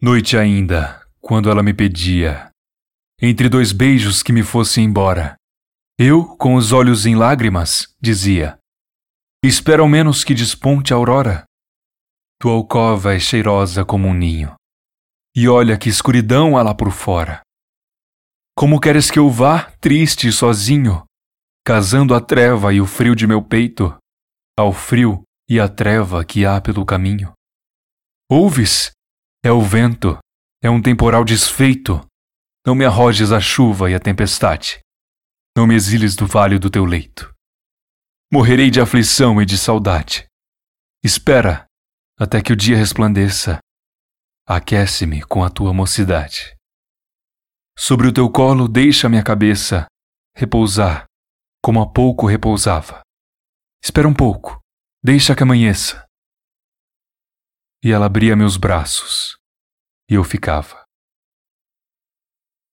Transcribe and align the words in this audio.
Noite 0.00 0.36
ainda, 0.36 1.02
quando 1.22 1.50
ela 1.50 1.62
me 1.62 1.72
pedia, 1.72 2.50
entre 3.20 3.48
dois 3.48 3.72
beijos 3.72 4.22
que 4.22 4.30
me 4.30 4.42
fosse 4.42 4.78
embora, 4.82 5.36
eu, 5.98 6.36
com 6.36 6.54
os 6.54 6.70
olhos 6.70 7.06
em 7.06 7.14
lágrimas, 7.14 7.94
dizia: 7.98 8.58
Espero 9.42 9.82
ao 9.82 9.88
menos 9.88 10.22
que 10.22 10.34
desponte 10.34 10.92
a 10.92 10.96
aurora. 10.96 11.44
Tua 12.38 12.52
alcova 12.52 13.14
é 13.14 13.18
cheirosa 13.18 13.86
como 13.86 14.06
um 14.06 14.12
ninho, 14.12 14.54
e 15.34 15.48
olha 15.48 15.78
que 15.78 15.88
escuridão 15.88 16.58
há 16.58 16.62
lá 16.62 16.74
por 16.74 16.90
fora. 16.92 17.40
Como 18.54 18.78
queres 18.78 19.10
que 19.10 19.18
eu 19.18 19.30
vá, 19.30 19.70
triste 19.80 20.28
e 20.28 20.32
sozinho, 20.32 21.04
casando 21.64 22.14
a 22.14 22.20
treva 22.20 22.74
e 22.74 22.82
o 22.82 22.86
frio 22.86 23.16
de 23.16 23.26
meu 23.26 23.42
peito, 23.42 23.96
ao 24.58 24.74
frio 24.74 25.22
e 25.48 25.58
à 25.58 25.70
treva 25.70 26.22
que 26.22 26.44
há 26.44 26.60
pelo 26.60 26.84
caminho? 26.84 27.32
Ouves? 28.30 28.95
É 29.46 29.52
o 29.52 29.62
vento, 29.62 30.18
é 30.60 30.68
um 30.68 30.82
temporal 30.82 31.24
desfeito. 31.24 32.04
Não 32.66 32.74
me 32.74 32.84
arrojes 32.84 33.30
a 33.30 33.38
chuva 33.38 33.88
e 33.88 33.94
a 33.94 34.00
tempestade. 34.00 34.80
Não 35.56 35.68
me 35.68 35.76
exiles 35.76 36.16
do 36.16 36.26
vale 36.26 36.58
do 36.58 36.68
teu 36.68 36.84
leito. 36.84 37.32
Morrerei 38.32 38.72
de 38.72 38.80
aflição 38.80 39.40
e 39.40 39.46
de 39.46 39.56
saudade. 39.56 40.26
Espera 41.00 41.64
até 42.18 42.42
que 42.42 42.52
o 42.52 42.56
dia 42.56 42.76
resplandeça. 42.76 43.60
Aquece-me 44.44 45.22
com 45.22 45.44
a 45.44 45.48
tua 45.48 45.72
mocidade. 45.72 46.56
Sobre 47.78 48.08
o 48.08 48.12
teu 48.12 48.28
colo 48.28 48.66
deixa 48.66 49.08
minha 49.08 49.22
cabeça 49.22 49.86
repousar, 50.36 51.04
como 51.62 51.80
há 51.80 51.88
pouco 51.88 52.26
repousava. 52.26 53.00
Espera 53.80 54.08
um 54.08 54.14
pouco, 54.14 54.58
deixa 55.04 55.36
que 55.36 55.44
amanheça. 55.44 56.04
E 57.86 57.92
ela 57.92 58.06
abria 58.06 58.34
meus 58.34 58.56
braços, 58.56 59.38
e 60.10 60.14
eu 60.14 60.24
ficava. 60.24 60.85